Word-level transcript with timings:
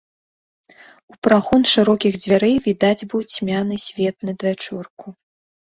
У 1.13 1.19
прахон 1.27 1.65
шырокіх 1.73 2.17
дзвярэй 2.25 2.57
відаць 2.69 3.07
быў 3.13 3.21
цьмяны 3.33 3.81
свет 3.87 4.15
надвячорку. 4.33 5.19